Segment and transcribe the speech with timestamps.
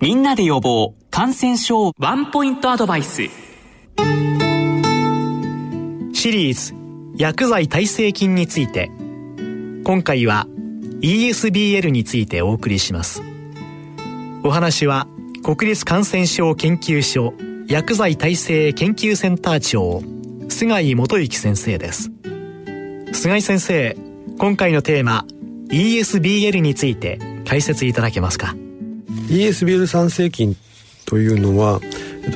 [0.00, 1.92] みんなで予防感染症。
[1.98, 3.22] ワンポイントアドバイス。
[6.12, 6.72] シリーズ。
[7.16, 8.92] 薬剤耐性菌について。
[9.82, 10.46] 今回は
[11.00, 13.22] ESBL についてお送りします。
[14.44, 15.08] お話は
[15.42, 17.34] 国立感染症研究所
[17.66, 20.00] 薬剤耐性研究センター長
[20.48, 22.12] 菅井元幸先生です。
[23.12, 23.96] 菅井先生
[24.38, 25.24] 今回のテーマ
[25.70, 28.54] ESBL について解説いただけますか？
[29.28, 30.56] ESBL 酸性菌
[31.04, 31.80] というのは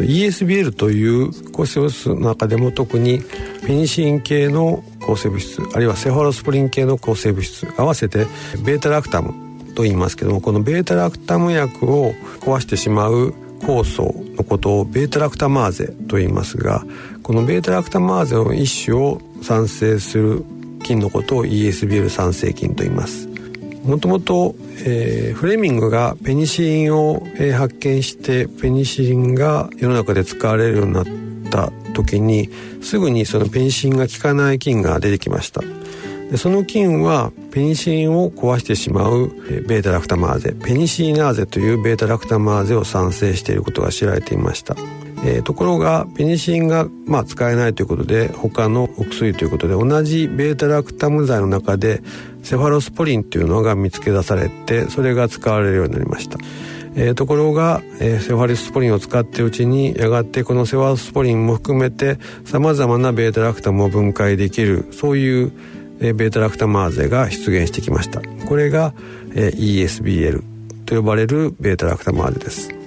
[0.00, 3.20] ESBL という抗生物質の中でも特に
[3.66, 8.26] ペニシン系の抗生物質あるいはセファロスプリン系の抗生物質合わせて
[8.64, 9.34] ベータラクタム
[9.74, 16.84] と言いますけどもこのベータラクタム薬を壊してしまう酵素のことをベータラクタマーゼと言いますが
[17.22, 20.44] このベータラクタマーゼの一種を産生する
[20.82, 23.31] 菌のことを ESBL 産生菌と言います。
[23.84, 24.54] もともと、
[25.34, 31.04] フレミングがペニシリンを、えー、発見してペニシリンが世の中で使われるようになっ
[31.50, 32.48] た時に
[32.80, 35.62] すぐにそのペニシリンが効かない菌が出てきました。
[36.30, 39.28] でその菌はペニシリンを壊してしまう
[39.66, 40.52] ベータラクタマーゼ。
[40.52, 44.74] ペニシリナーゼというベータラクタマーゼを産生していることが知られていました。
[45.24, 52.02] えー、ところがペニシリンが、まあ、使えないということで他のお薬ということで同じベータラクタム剤の中で
[52.42, 56.38] セファロスポリンというのが見つけ出されてそれが使われるようになりました、
[56.94, 65.52] えー、ところが、えー、セファロスポリンを使っているうちにやがてこのセファロスポリンも含めてさまざまなベータラクタムを分解できるそういう、
[66.00, 68.20] えー、ベータラクタマーゼが出現してきました。
[68.46, 68.92] これが、
[69.34, 70.42] えー、ESBL
[70.84, 72.82] と呼ばれるベータラクタマーゼです。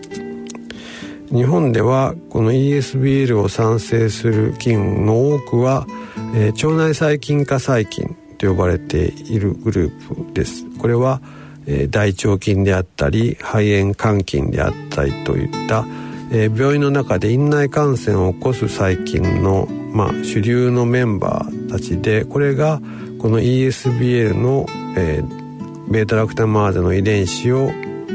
[1.34, 5.88] 日本ではこの ESBL を産生する菌の多くは、
[6.36, 10.66] えー、腸内細菌化細菌と呼ばれているグループです。
[10.80, 11.22] これは、
[11.66, 15.86] えー、大腸菌であったり肺炎肝菌であったりといった、
[16.32, 22.82] えー、病院の中で院内感染を起こす細菌の、まあ、主流のメンバーたちでこれが
[23.20, 24.68] この ESBL の、
[24.98, 27.72] えー、ベータラクタマーゼの遺伝子を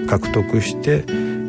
[0.09, 1.05] 獲得して、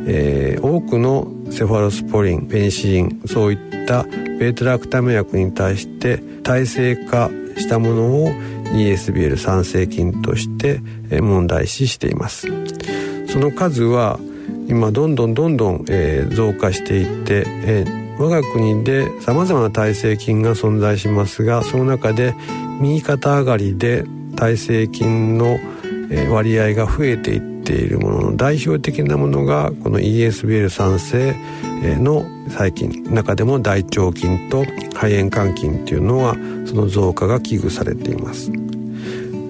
[0.08, 8.32] えー、多くのセファロスポリンペニシリンそういったベータラクタム薬に対して耐性化したものを
[8.74, 10.82] ESBL 酸性菌として
[11.22, 12.48] 問題視しています。
[13.28, 14.20] その数は
[14.68, 22.36] 今どんどんどんどん、えー、増加していって、えー、我が国でさまざまな耐性菌が存在しますがその中で
[22.80, 24.06] 右肩上がりで
[24.36, 25.60] 耐性菌の
[26.30, 31.36] 割合が増えていっているものの代表的なものがこの ESBL 酸性
[32.00, 34.64] の細菌中でも大腸菌と
[34.94, 36.36] 肺炎肝菌っていうのは
[36.66, 38.52] その増加が危惧されています。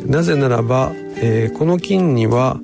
[0.06, 2.60] なぜならば、えー、この菌には、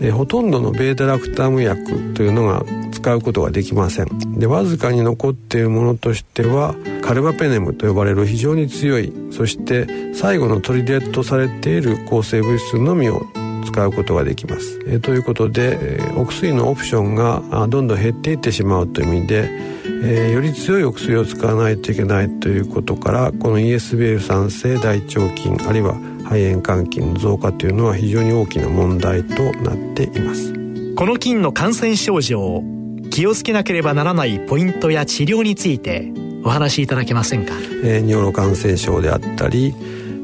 [0.00, 4.38] えー、ほとんどのベータラクタム薬というのが使うことができません。
[4.38, 9.12] でわずかに残っているものとしてはカルバペネムと呼ばれる非常に強い。
[9.30, 13.26] そして最後の砦とされている抗生物質のみを
[13.62, 14.80] 使うことができます。
[14.86, 19.48] えー、ということで、えー、お薬のオプションがどんどん減っていってしまうという意味で、
[20.04, 30.52] えー、より強いお薬を使わないといけないということからこの ESBL 酸性大腸菌あるいは肺炎肝菌の増加というのは非常に大きな問題となっています
[30.96, 32.62] この菌の感染症状
[33.10, 36.12] 気をつけなければならないポイントや治療について
[36.44, 39.74] お話しいただけませんか、えー、尿路感染症であったり、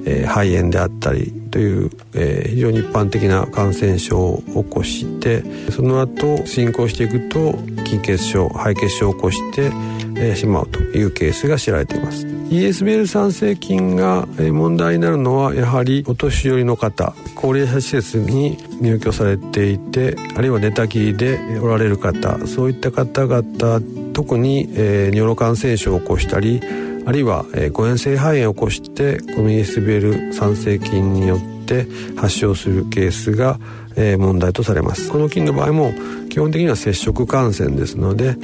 [0.07, 5.43] えー、肺炎であったりという、えー、非常に一般的な感染症を起こして
[5.73, 9.73] その後進行していくと筋血症肺血症を起こして、
[10.17, 12.25] え、しまうというケースが知られています。
[12.27, 26.63] ESBL 酸性菌が問題になるのはやはりお年寄りの方高齢者施設に入居されていてあるいは寝たきりでおられる方そういった方々特に、えー、尿路感染症を起こしたり
[27.09, 31.87] あるいは、えー、誤嚥性肺炎を起こしてこの ESBL 酸性菌によって
[32.19, 33.59] 発症するケースが、
[33.97, 35.11] え、問題とされます。
[35.11, 35.95] この菌の場合も
[36.29, 38.37] 基本的には接触感染ですので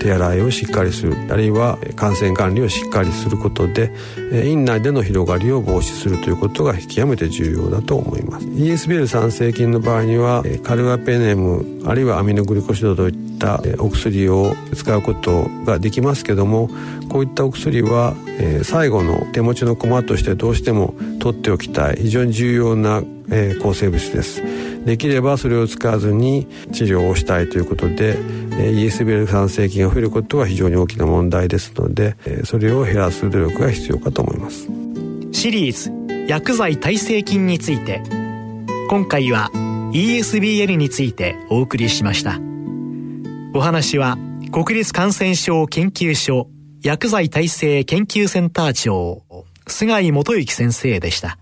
[0.00, 1.16] 手洗いをしっかりする。
[1.30, 3.92] あるいは感染管理をしっかりすることで
[4.44, 8.46] 院内での広がりを防止するということが極めて重要だと思います。
[8.46, 16.70] ESBL 酸性菌の場合にはカルアペネムあるいはアミノグリコシドといったお薬を使うことができますけども
[17.08, 18.14] こういったお薬は
[18.62, 21.96] 最後の手持ちの駒としてどうしても取っておきたい。
[21.96, 23.02] 非常に重要な
[23.62, 24.42] 抗生物です。
[24.84, 28.16] できればそれを使わずに治療をしたいということで
[28.50, 34.68] ESBL 酸性菌が増えることは非常に大きな問題ですのでそれを減らす努力が必要かと思います。
[35.32, 35.90] シリーズ
[36.28, 38.02] 薬剤耐性菌について。
[38.88, 39.50] 今回は
[39.94, 42.51] ESBL についてお送りしました。
[43.54, 44.16] お話は
[44.50, 46.48] 国立感染症研究所
[46.80, 49.22] 薬剤耐性研究センター長
[49.66, 51.38] 菅井元幸先生でした。